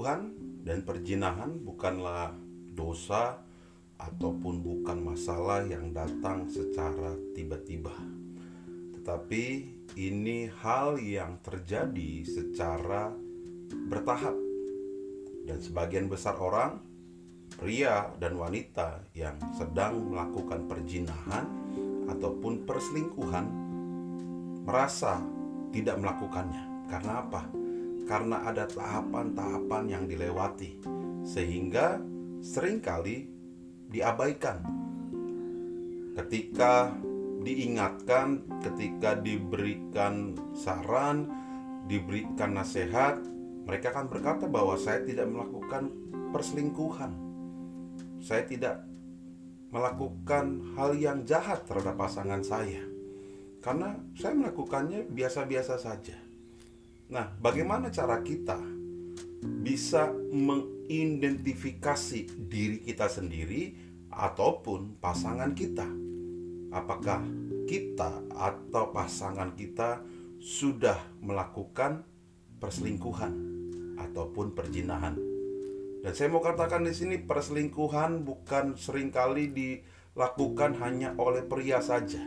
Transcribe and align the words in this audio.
perselingkuhan 0.00 0.32
dan 0.64 0.78
perjinahan 0.80 1.52
bukanlah 1.60 2.32
dosa 2.72 3.36
ataupun 4.00 4.64
bukan 4.64 4.96
masalah 5.04 5.60
yang 5.68 5.92
datang 5.92 6.48
secara 6.48 7.12
tiba-tiba. 7.36 7.92
Tetapi 8.96 9.44
ini 10.00 10.48
hal 10.64 10.96
yang 10.96 11.36
terjadi 11.44 12.24
secara 12.24 13.12
bertahap. 13.92 14.32
Dan 15.44 15.60
sebagian 15.60 16.08
besar 16.08 16.40
orang, 16.40 16.80
pria 17.60 18.08
dan 18.16 18.40
wanita 18.40 19.04
yang 19.12 19.36
sedang 19.52 20.00
melakukan 20.08 20.64
perjinahan 20.64 21.44
ataupun 22.08 22.64
perselingkuhan 22.64 23.46
merasa 24.64 25.20
tidak 25.76 26.00
melakukannya. 26.00 26.88
Karena 26.88 27.20
apa? 27.20 27.59
Karena 28.10 28.42
ada 28.42 28.66
tahapan-tahapan 28.66 29.84
yang 29.86 30.04
dilewati 30.10 30.82
sehingga 31.22 32.02
sering 32.42 32.82
kali 32.82 33.30
diabaikan. 33.86 34.66
Ketika 36.18 36.90
diingatkan, 37.46 38.42
ketika 38.66 39.14
diberikan 39.14 40.34
saran, 40.58 41.30
diberikan 41.86 42.58
nasihat, 42.58 43.22
mereka 43.62 43.94
akan 43.94 44.06
berkata 44.10 44.50
bahwa 44.50 44.74
saya 44.74 45.06
tidak 45.06 45.30
melakukan 45.30 45.94
perselingkuhan. 46.34 47.14
Saya 48.18 48.42
tidak 48.42 48.84
melakukan 49.70 50.74
hal 50.74 50.98
yang 50.98 51.22
jahat 51.22 51.62
terhadap 51.64 51.94
pasangan 51.94 52.42
saya. 52.42 52.82
Karena 53.62 53.94
saya 54.18 54.34
melakukannya 54.34 55.06
biasa-biasa 55.08 55.78
saja. 55.78 56.29
Nah, 57.10 57.34
bagaimana 57.42 57.90
cara 57.90 58.22
kita 58.22 58.62
bisa 59.42 60.14
mengidentifikasi 60.14 62.46
diri 62.46 62.78
kita 62.80 63.10
sendiri 63.10 63.74
ataupun 64.14 65.02
pasangan 65.02 65.50
kita? 65.54 66.10
apakah 66.70 67.22
kita 67.66 68.22
atau 68.34 68.94
pasangan 68.94 69.54
kita 69.54 70.02
sudah 70.40 70.96
melakukan 71.22 72.02
perselingkuhan 72.58 73.34
ataupun 74.00 74.56
perjinahan. 74.56 75.18
Dan 76.00 76.12
saya 76.16 76.32
mau 76.32 76.40
katakan 76.40 76.88
di 76.88 76.96
sini 76.96 77.20
perselingkuhan 77.20 78.24
bukan 78.24 78.80
sering 78.80 79.12
kali 79.12 79.52
dilakukan 79.52 80.80
hanya 80.80 81.12
oleh 81.20 81.44
pria 81.44 81.84
saja. 81.84 82.24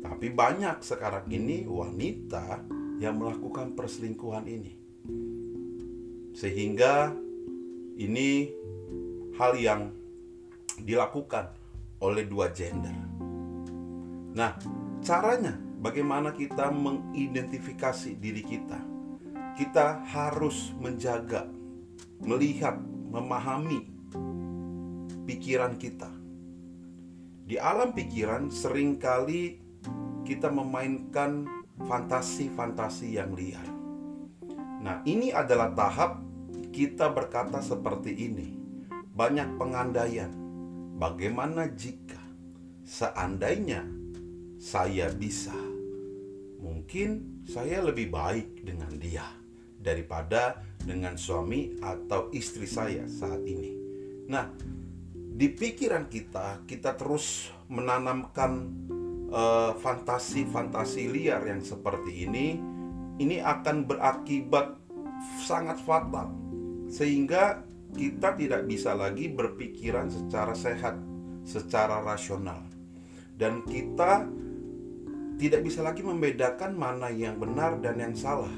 Tapi 0.00 0.32
banyak 0.32 0.80
sekarang 0.80 1.28
ini 1.28 1.66
wanita 1.66 2.62
yang 3.00 3.16
melakukan 3.16 3.72
perselingkuhan 3.72 4.44
ini. 4.44 4.72
Sehingga 6.36 7.16
ini 7.96 8.52
hal 9.40 9.56
yang 9.56 9.88
dilakukan 10.84 11.48
oleh 12.04 12.28
dua 12.28 12.52
gender. 12.52 12.92
Nah, 14.36 14.52
caranya 15.00 15.56
bagaimana 15.80 16.36
kita 16.36 16.68
mengidentifikasi 16.68 18.20
diri 18.20 18.44
kita? 18.44 18.78
Kita 19.56 20.04
harus 20.04 20.76
menjaga, 20.76 21.48
melihat, 22.20 22.76
memahami 23.10 23.88
pikiran 25.24 25.74
kita. 25.80 26.08
Di 27.48 27.58
alam 27.58 27.90
pikiran 27.90 28.46
sering 28.52 29.00
kali 29.00 29.58
kita 30.22 30.46
memainkan 30.46 31.59
fantasi-fantasi 31.86 33.16
yang 33.16 33.32
liar. 33.36 33.68
Nah, 34.80 35.04
ini 35.04 35.28
adalah 35.30 35.72
tahap 35.76 36.24
kita 36.72 37.12
berkata 37.12 37.60
seperti 37.60 38.16
ini. 38.16 38.48
Banyak 39.12 39.60
pengandaian. 39.60 40.32
Bagaimana 40.96 41.68
jika 41.72 42.20
seandainya 42.84 43.84
saya 44.60 45.12
bisa. 45.12 45.56
Mungkin 46.60 47.40
saya 47.48 47.80
lebih 47.80 48.12
baik 48.12 48.64
dengan 48.64 48.92
dia 49.00 49.24
daripada 49.80 50.60
dengan 50.76 51.16
suami 51.16 51.80
atau 51.80 52.28
istri 52.32 52.68
saya 52.68 53.08
saat 53.08 53.40
ini. 53.48 53.72
Nah, 54.28 54.52
di 55.40 55.48
pikiran 55.48 56.08
kita, 56.12 56.68
kita 56.68 56.96
terus 57.00 57.48
menanamkan 57.72 58.68
fantasi 59.30 59.38
eh, 59.38 59.72
fantasi-fantasi 59.78 61.02
liar 61.06 61.42
yang 61.46 61.62
seperti 61.62 62.26
ini. 62.26 62.58
Ini 63.20 63.44
akan 63.44 63.84
berakibat 63.84 64.80
sangat 65.44 65.76
fatal, 65.84 66.32
sehingga 66.88 67.60
kita 67.92 68.32
tidak 68.32 68.64
bisa 68.64 68.96
lagi 68.96 69.28
berpikiran 69.28 70.08
secara 70.08 70.56
sehat, 70.56 70.96
secara 71.44 72.00
rasional, 72.00 72.64
dan 73.36 73.60
kita 73.68 74.24
tidak 75.36 75.60
bisa 75.64 75.84
lagi 75.84 76.00
membedakan 76.00 76.72
mana 76.76 77.12
yang 77.12 77.36
benar 77.36 77.76
dan 77.84 78.00
yang 78.00 78.16
salah. 78.16 78.52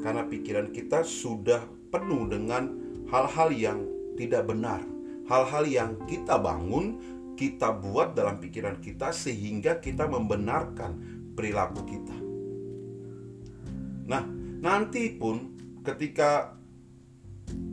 Karena 0.00 0.24
pikiran 0.24 0.72
kita 0.72 1.04
sudah 1.04 1.64
penuh 1.92 2.24
dengan 2.28 2.72
hal-hal 3.12 3.52
yang 3.52 3.84
tidak 4.16 4.48
benar, 4.48 4.80
hal-hal 5.28 5.64
yang 5.68 5.90
kita 6.08 6.40
bangun, 6.40 6.96
kita 7.36 7.70
buat 7.76 8.16
dalam 8.16 8.40
pikiran 8.40 8.80
kita 8.80 9.12
sehingga 9.12 9.78
kita 9.78 10.08
membenarkan 10.08 10.96
perilaku 11.36 11.84
kita. 11.84 12.16
Nah, 14.08 14.24
nanti 14.64 15.12
pun 15.12 15.52
ketika 15.84 16.56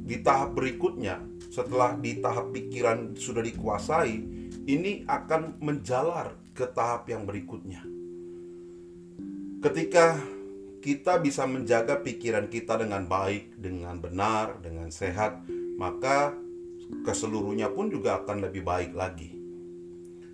di 0.03 0.19
tahap 0.19 0.53
berikutnya, 0.53 1.23
setelah 1.47 1.95
di 1.95 2.19
tahap 2.19 2.51
pikiran 2.51 3.15
sudah 3.15 3.41
dikuasai, 3.41 4.15
ini 4.67 5.07
akan 5.07 5.63
menjalar 5.63 6.35
ke 6.53 6.69
tahap 6.69 7.09
yang 7.09 7.25
berikutnya 7.25 7.93
Ketika 9.63 10.19
kita 10.83 11.23
bisa 11.23 11.47
menjaga 11.47 12.03
pikiran 12.03 12.51
kita 12.51 12.75
dengan 12.75 13.07
baik, 13.07 13.55
dengan 13.55 13.95
benar, 13.95 14.59
dengan 14.59 14.91
sehat, 14.91 15.39
maka 15.79 16.35
ke 17.07 17.13
seluruhnya 17.15 17.71
pun 17.71 17.87
juga 17.87 18.19
akan 18.19 18.43
lebih 18.43 18.59
baik 18.59 18.91
lagi. 18.91 19.32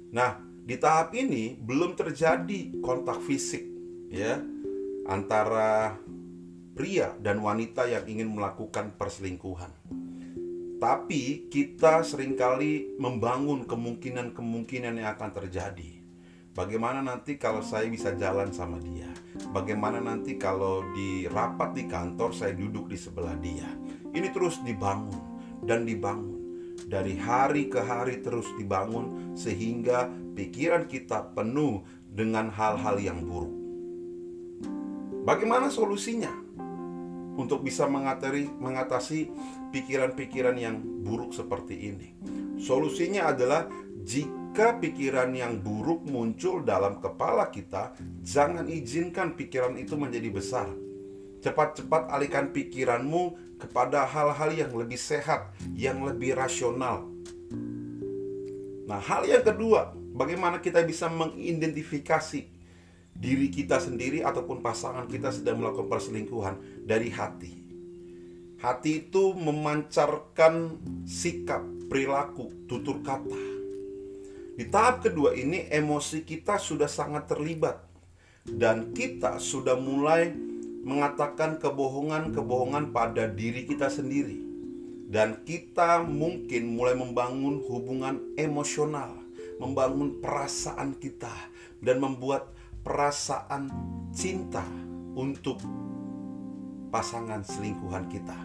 Nah, 0.10 0.42
di 0.42 0.78
tahap 0.78 1.14
ini 1.14 1.54
belum 1.58 1.94
terjadi 1.94 2.82
kontak 2.82 3.22
fisik 3.26 3.66
ya 4.10 4.42
antara 5.06 5.98
pria 6.74 7.14
dan 7.22 7.42
wanita 7.42 7.86
yang 7.86 8.06
ingin 8.10 8.30
melakukan 8.34 8.94
perselingkuhan. 8.98 9.70
Tapi 10.80 11.52
kita 11.52 12.08
sering 12.08 12.40
kali 12.40 12.96
membangun 12.96 13.68
kemungkinan-kemungkinan 13.68 15.04
yang 15.04 15.12
akan 15.12 15.32
terjadi. 15.36 16.00
Bagaimana 16.56 17.04
nanti 17.04 17.36
kalau 17.36 17.60
saya 17.60 17.86
bisa 17.92 18.16
jalan 18.16 18.50
sama 18.56 18.80
dia? 18.80 19.12
Bagaimana 19.52 20.00
nanti 20.00 20.40
kalau 20.40 20.82
di 20.96 21.28
rapat 21.28 21.76
di 21.76 21.84
kantor 21.86 22.32
saya 22.32 22.56
duduk 22.56 22.88
di 22.88 22.98
sebelah 22.98 23.36
dia? 23.44 23.68
Ini 24.16 24.32
terus 24.32 24.64
dibangun 24.64 25.20
dan 25.68 25.84
dibangun. 25.84 26.39
Dari 26.88 27.20
hari 27.20 27.68
ke 27.68 27.82
hari 27.82 28.22
terus 28.24 28.48
dibangun 28.56 29.36
sehingga 29.36 30.08
pikiran 30.38 30.88
kita 30.88 31.36
penuh 31.36 31.84
dengan 32.08 32.48
hal-hal 32.54 33.02
yang 33.02 33.26
buruk. 33.26 33.56
Bagaimana 35.28 35.68
solusinya? 35.68 36.32
Untuk 37.40 37.64
bisa 37.64 37.88
mengatasi, 37.88 38.52
mengatasi 38.60 39.20
pikiran-pikiran 39.72 40.60
yang 40.60 40.76
buruk 40.80 41.32
seperti 41.32 41.88
ini. 41.88 42.12
Solusinya 42.60 43.32
adalah 43.32 43.72
jika 44.04 44.40
jika 44.50 44.82
pikiran 44.82 45.30
yang 45.38 45.62
buruk 45.62 46.10
muncul 46.10 46.66
dalam 46.66 46.98
kepala 46.98 47.54
kita, 47.54 47.94
jangan 48.26 48.66
izinkan 48.66 49.38
pikiran 49.38 49.78
itu 49.78 49.94
menjadi 49.94 50.26
besar. 50.34 50.66
Cepat-cepat 51.46 52.10
alihkan 52.10 52.50
pikiranmu 52.50 53.49
kepada 53.60 54.08
hal-hal 54.08 54.50
yang 54.56 54.72
lebih 54.72 54.98
sehat, 54.98 55.52
yang 55.76 56.02
lebih 56.08 56.34
rasional. 56.34 57.06
Nah, 58.88 58.98
hal 58.98 59.28
yang 59.28 59.44
kedua, 59.44 59.94
bagaimana 60.16 60.64
kita 60.64 60.82
bisa 60.88 61.12
mengidentifikasi 61.12 62.48
diri 63.20 63.48
kita 63.52 63.78
sendiri 63.84 64.24
ataupun 64.24 64.64
pasangan 64.64 65.06
kita 65.06 65.36
sedang 65.36 65.60
melakukan 65.60 65.92
perselingkuhan 65.92 66.56
dari 66.88 67.12
hati. 67.12 67.68
Hati 68.64 69.08
itu 69.08 69.36
memancarkan 69.36 70.80
sikap, 71.04 71.62
perilaku, 71.92 72.50
tutur 72.66 73.04
kata 73.04 73.60
di 74.60 74.68
tahap 74.68 75.08
kedua 75.08 75.40
ini 75.40 75.72
emosi 75.72 76.28
kita 76.28 76.60
sudah 76.60 76.92
sangat 76.92 77.32
terlibat 77.32 77.80
dan 78.44 78.92
kita 78.92 79.40
sudah 79.40 79.80
mulai 79.80 80.36
mengatakan 80.84 81.60
kebohongan-kebohongan 81.60 82.96
pada 82.96 83.28
diri 83.28 83.68
kita 83.68 83.92
sendiri. 83.92 84.48
Dan 85.10 85.42
kita 85.42 86.06
mungkin 86.06 86.78
mulai 86.78 86.94
membangun 86.94 87.66
hubungan 87.66 88.22
emosional, 88.38 89.18
membangun 89.58 90.22
perasaan 90.22 90.94
kita 91.02 91.34
dan 91.82 91.98
membuat 91.98 92.54
perasaan 92.86 93.74
cinta 94.14 94.62
untuk 95.18 95.58
pasangan 96.94 97.42
selingkuhan 97.42 98.06
kita. 98.06 98.38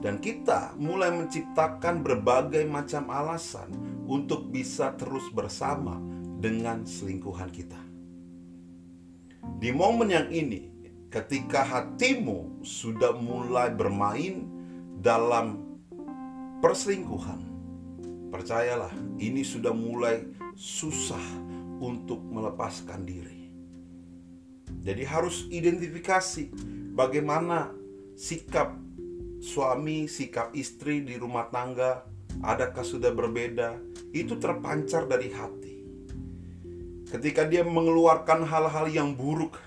Dan 0.00 0.16
kita 0.16 0.72
mulai 0.80 1.12
menciptakan 1.12 2.00
berbagai 2.00 2.64
macam 2.64 3.12
alasan 3.12 3.68
untuk 4.08 4.48
bisa 4.48 4.96
terus 4.96 5.28
bersama 5.28 6.00
dengan 6.40 6.88
selingkuhan 6.88 7.52
kita. 7.52 7.76
Di 9.60 9.68
momen 9.76 10.08
yang 10.08 10.28
ini, 10.32 10.69
ketika 11.10 11.66
hatimu 11.66 12.62
sudah 12.62 13.10
mulai 13.18 13.74
bermain 13.74 14.46
dalam 15.02 15.58
perselingkuhan, 16.62 17.42
percayalah, 18.30 18.94
ini 19.18 19.42
sudah 19.42 19.74
mulai 19.74 20.22
susah 20.54 21.22
untuk 21.82 22.22
melepaskan 22.22 23.02
diri. 23.02 23.50
Jadi 24.80 25.02
harus 25.02 25.50
identifikasi 25.50 26.54
bagaimana 26.94 27.74
sikap 28.14 28.78
suami, 29.42 30.06
sikap 30.06 30.54
istri 30.54 31.02
di 31.02 31.18
rumah 31.18 31.50
tangga, 31.50 32.06
adakah 32.38 32.86
sudah 32.86 33.10
berbeda, 33.10 33.82
itu 34.14 34.38
terpancar 34.38 35.10
dari 35.10 35.26
hati. 35.34 35.76
Ketika 37.10 37.42
dia 37.42 37.66
mengeluarkan 37.66 38.46
hal-hal 38.46 38.86
yang 38.86 39.18
buruk 39.18 39.58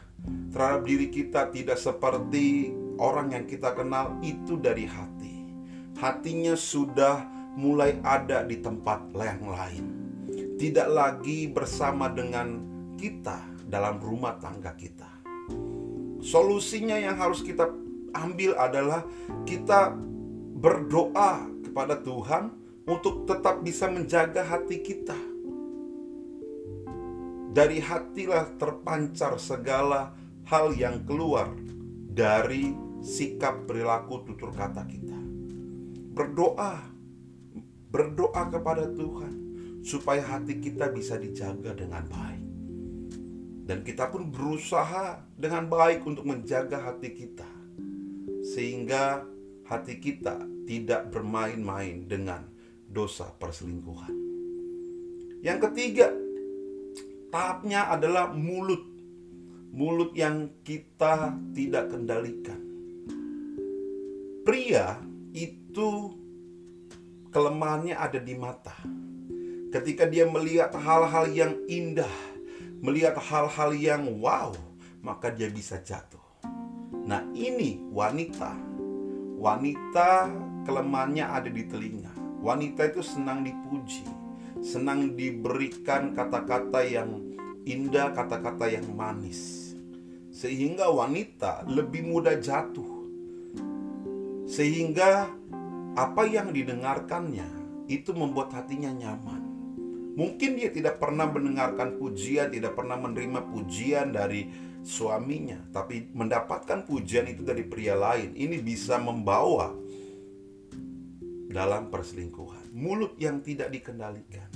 terhadap 0.53 0.85
diri 0.87 1.07
kita 1.09 1.49
tidak 1.51 1.77
seperti 1.81 2.71
orang 3.01 3.33
yang 3.33 3.45
kita 3.49 3.73
kenal 3.73 4.15
itu 4.21 4.55
dari 4.59 4.85
hati. 4.85 5.49
Hatinya 5.97 6.53
sudah 6.57 7.25
mulai 7.53 7.97
ada 8.01 8.41
di 8.45 8.57
tempat 8.59 9.13
yang 9.13 9.45
lain. 9.45 9.85
Tidak 10.57 10.89
lagi 10.89 11.49
bersama 11.49 12.09
dengan 12.09 12.61
kita 12.97 13.41
dalam 13.67 13.99
rumah 13.99 14.37
tangga 14.37 14.73
kita. 14.77 15.09
Solusinya 16.23 16.95
yang 16.95 17.19
harus 17.19 17.43
kita 17.43 17.67
ambil 18.15 18.55
adalah 18.55 19.03
kita 19.43 19.91
berdoa 20.63 21.43
kepada 21.67 21.99
Tuhan 21.99 22.53
untuk 22.87 23.27
tetap 23.27 23.59
bisa 23.65 23.89
menjaga 23.89 24.45
hati 24.45 24.79
kita. 24.79 25.32
Dari 27.53 27.77
hatilah 27.77 28.57
terpancar 28.57 29.37
segala 29.37 30.17
hal 30.49 30.73
yang 30.73 31.05
keluar 31.05 31.53
dari 32.09 32.73
sikap 33.05 33.69
perilaku 33.69 34.25
tutur 34.25 34.49
kata 34.49 34.81
kita. 34.89 35.19
Berdoa, 36.17 36.81
berdoa 37.93 38.43
kepada 38.49 38.89
Tuhan 38.89 39.33
supaya 39.85 40.25
hati 40.25 40.57
kita 40.57 40.89
bisa 40.89 41.21
dijaga 41.21 41.77
dengan 41.77 42.09
baik. 42.09 42.45
Dan 43.69 43.85
kita 43.85 44.09
pun 44.09 44.33
berusaha 44.33 45.21
dengan 45.37 45.69
baik 45.69 46.09
untuk 46.09 46.25
menjaga 46.25 46.81
hati 46.89 47.13
kita. 47.13 47.47
Sehingga 48.43 49.29
hati 49.69 50.01
kita 50.01 50.41
tidak 50.65 51.13
bermain-main 51.13 52.09
dengan 52.09 52.49
dosa 52.89 53.29
perselingkuhan. 53.37 54.11
Yang 55.43 55.59
ketiga, 55.69 56.22
tahapnya 57.33 57.89
adalah 57.89 58.29
mulut. 58.29 58.85
Mulut 59.73 60.13
yang 60.13 60.61
kita 60.61 61.33
tidak 61.57 61.89
kendalikan. 61.89 62.61
Pria 64.45 65.01
itu 65.33 66.13
kelemahannya 67.33 67.97
ada 67.97 68.21
di 68.21 68.37
mata. 68.37 68.77
Ketika 69.73 70.05
dia 70.05 70.29
melihat 70.29 70.77
hal-hal 70.77 71.25
yang 71.33 71.57
indah, 71.65 72.13
melihat 72.85 73.17
hal-hal 73.17 73.73
yang 73.73 74.21
wow, 74.21 74.53
maka 75.01 75.33
dia 75.33 75.49
bisa 75.49 75.81
jatuh. 75.81 76.21
Nah, 77.09 77.25
ini 77.33 77.81
wanita. 77.89 78.53
Wanita 79.41 80.29
kelemahannya 80.69 81.25
ada 81.25 81.49
di 81.49 81.65
telinga. 81.65 82.13
Wanita 82.45 82.93
itu 82.93 83.01
senang 83.01 83.41
dipuji, 83.41 84.05
senang 84.63 85.19
diberikan 85.19 86.15
kata-kata 86.15 86.81
yang 86.87 87.19
indah, 87.67 88.15
kata-kata 88.15 88.71
yang 88.71 88.87
manis. 88.95 89.75
Sehingga 90.33 90.89
wanita 90.89 91.67
lebih 91.67 92.07
mudah 92.07 92.39
jatuh. 92.39 93.05
Sehingga 94.47 95.29
apa 95.93 96.23
yang 96.25 96.49
didengarkannya 96.55 97.45
itu 97.91 98.15
membuat 98.15 98.55
hatinya 98.55 98.89
nyaman. 98.89 99.43
Mungkin 100.13 100.57
dia 100.61 100.69
tidak 100.69 101.01
pernah 101.01 101.25
mendengarkan 101.25 101.97
pujian, 101.97 102.53
tidak 102.53 102.77
pernah 102.77 102.97
menerima 102.97 103.49
pujian 103.49 104.13
dari 104.13 104.45
suaminya, 104.85 105.57
tapi 105.73 106.05
mendapatkan 106.13 106.85
pujian 106.85 107.25
itu 107.25 107.41
dari 107.41 107.65
pria 107.65 107.97
lain. 107.97 108.37
Ini 108.37 108.61
bisa 108.61 109.01
membawa 109.01 109.73
dalam 111.49 111.89
perselingkuhan. 111.89 112.62
Mulut 112.73 113.13
yang 113.21 113.45
tidak 113.45 113.69
dikendalikan. 113.69 114.49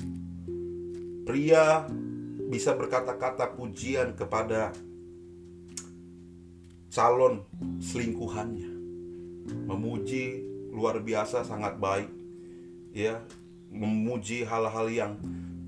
Pria 1.21 1.85
bisa 2.49 2.73
berkata-kata 2.73 3.53
pujian 3.53 4.17
kepada 4.17 4.73
calon 6.89 7.45
selingkuhannya. 7.77 8.73
Memuji 9.69 10.41
luar 10.73 10.97
biasa 10.97 11.45
sangat 11.45 11.77
baik. 11.77 12.09
Ya, 12.89 13.21
memuji 13.69 14.41
hal-hal 14.49 14.89
yang 14.89 15.13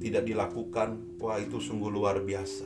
tidak 0.02 0.26
dilakukan, 0.26 1.22
wah 1.22 1.38
itu 1.38 1.62
sungguh 1.62 1.94
luar 1.94 2.18
biasa. 2.26 2.66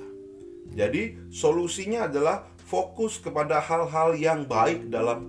Jadi 0.71 1.27
solusinya 1.27 2.07
adalah 2.07 2.47
fokus 2.71 3.19
kepada 3.19 3.59
hal-hal 3.59 4.15
yang 4.15 4.47
baik 4.47 4.87
dalam 4.87 5.27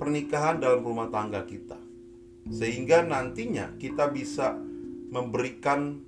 pernikahan 0.00 0.56
dalam 0.56 0.80
rumah 0.80 1.12
tangga 1.12 1.44
kita. 1.44 1.76
Sehingga 2.50 3.06
nantinya 3.06 3.78
kita 3.78 4.10
bisa 4.10 4.58
memberikan 5.10 6.02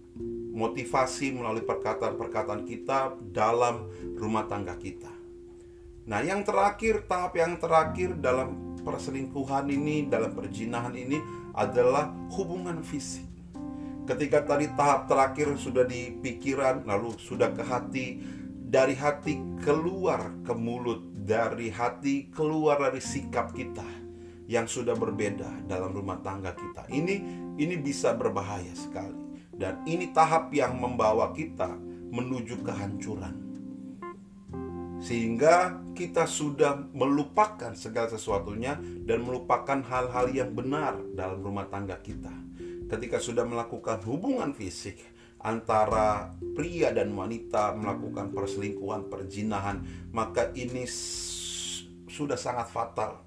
motivasi 0.52 1.32
melalui 1.32 1.64
perkataan-perkataan 1.64 2.62
kita 2.68 3.16
dalam 3.32 3.88
rumah 4.20 4.44
tangga 4.46 4.76
kita. 4.76 5.08
Nah, 6.02 6.20
yang 6.20 6.42
terakhir, 6.42 7.06
tahap 7.06 7.38
yang 7.38 7.56
terakhir 7.56 8.18
dalam 8.18 8.76
perselingkuhan 8.82 9.70
ini, 9.70 10.10
dalam 10.10 10.34
perjinahan 10.34 10.92
ini 10.92 11.18
adalah 11.54 12.10
hubungan 12.34 12.82
fisik. 12.82 13.24
Ketika 14.02 14.42
tadi 14.42 14.66
tahap 14.74 15.06
terakhir 15.06 15.54
sudah 15.54 15.86
di 15.86 16.10
pikiran, 16.10 16.82
lalu 16.84 17.14
sudah 17.22 17.54
ke 17.54 17.62
hati, 17.62 18.18
dari 18.66 18.98
hati 18.98 19.38
keluar 19.62 20.34
ke 20.42 20.52
mulut, 20.52 21.06
dari 21.22 21.70
hati 21.70 22.26
keluar 22.34 22.82
dari 22.82 22.98
sikap 22.98 23.54
kita 23.54 24.01
yang 24.52 24.68
sudah 24.68 24.92
berbeda 24.92 25.64
dalam 25.64 25.96
rumah 25.96 26.20
tangga 26.20 26.52
kita. 26.52 26.84
Ini 26.92 27.14
ini 27.56 27.74
bisa 27.80 28.12
berbahaya 28.12 28.76
sekali. 28.76 29.48
Dan 29.48 29.80
ini 29.88 30.12
tahap 30.12 30.52
yang 30.52 30.76
membawa 30.76 31.32
kita 31.32 31.72
menuju 32.12 32.60
kehancuran. 32.60 33.40
Sehingga 35.00 35.80
kita 35.96 36.28
sudah 36.28 36.78
melupakan 36.92 37.72
segala 37.72 38.12
sesuatunya 38.12 38.76
dan 39.08 39.24
melupakan 39.24 39.80
hal-hal 39.80 40.28
yang 40.30 40.52
benar 40.52 41.00
dalam 41.16 41.40
rumah 41.40 41.66
tangga 41.72 41.98
kita 41.98 42.30
ketika 42.92 43.16
sudah 43.16 43.48
melakukan 43.48 44.04
hubungan 44.04 44.52
fisik 44.52 45.00
antara 45.40 46.36
pria 46.52 46.92
dan 46.92 47.08
wanita 47.16 47.72
melakukan 47.72 48.30
perselingkuhan, 48.36 49.08
perjinahan, 49.08 49.80
maka 50.12 50.52
ini 50.52 50.84
sudah 52.06 52.36
sangat 52.36 52.68
fatal. 52.68 53.24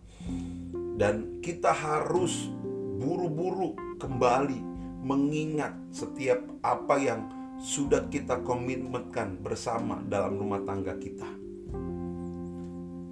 Dan 0.95 1.43
kita 1.43 1.75
harus 1.75 2.47
buru-buru 2.95 3.75
kembali 3.99 4.59
mengingat 5.03 5.75
setiap 5.91 6.41
apa 6.63 6.95
yang 6.97 7.21
sudah 7.59 8.07
kita 8.07 8.39
komitmenkan 8.43 9.39
bersama 9.39 9.99
dalam 10.07 10.39
rumah 10.39 10.63
tangga 10.63 10.95
kita. 10.95 11.27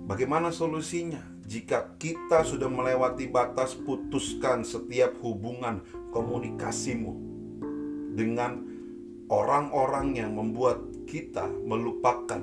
Bagaimana 0.04 0.52
solusinya? 0.52 1.20
Jika 1.44 2.00
kita 2.00 2.48
sudah 2.48 2.72
melewati 2.72 3.28
batas, 3.28 3.76
putuskan 3.76 4.64
setiap 4.64 5.20
hubungan 5.20 5.84
komunikasimu 6.16 7.14
dengan 8.16 8.64
orang-orang 9.28 10.16
yang 10.16 10.32
membuat 10.36 10.80
kita 11.04 11.48
melupakan 11.68 12.40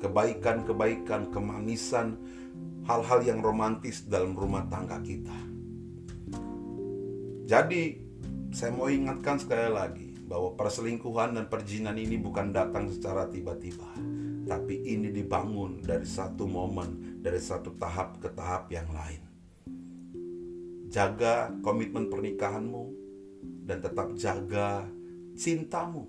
kebaikan-kebaikan, 0.00 1.32
kemanisan, 1.32 2.20
hal-hal 2.84 3.20
yang 3.24 3.40
romantis 3.40 4.04
dalam 4.04 4.36
rumah 4.36 4.68
tangga 4.68 5.00
kita. 5.00 5.36
Jadi, 7.44 8.00
saya 8.52 8.72
mau 8.72 8.88
ingatkan 8.88 9.40
sekali 9.40 9.68
lagi 9.72 10.08
bahwa 10.24 10.56
perselingkuhan 10.56 11.36
dan 11.36 11.46
perjinan 11.48 11.96
ini 11.96 12.16
bukan 12.16 12.52
datang 12.52 12.88
secara 12.88 13.28
tiba-tiba, 13.28 13.88
tapi 14.48 14.80
ini 14.84 15.12
dibangun 15.12 15.84
dari 15.84 16.08
satu 16.08 16.48
momen 16.48 17.20
dari 17.20 17.40
satu 17.40 17.76
tahap 17.76 18.20
ke 18.20 18.28
tahap 18.32 18.68
yang 18.72 18.88
lain. 18.92 19.20
Jaga 20.88 21.52
komitmen 21.60 22.08
pernikahanmu 22.08 22.84
dan 23.64 23.80
tetap 23.80 24.12
jaga 24.16 24.88
cintamu, 25.36 26.08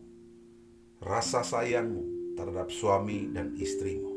rasa 1.04 1.44
sayangmu 1.44 2.36
terhadap 2.36 2.68
suami 2.72 3.32
dan 3.32 3.56
istrimu. 3.56 4.12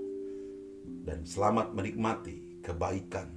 Dan 1.09 1.25
selamat 1.25 1.73
menikmati 1.73 2.48
kebaikan 2.69 3.33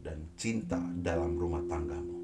dan 0.00 0.32
cinta 0.40 0.80
dalam 1.04 1.36
rumah 1.36 1.60
tanggamu. 1.68 2.21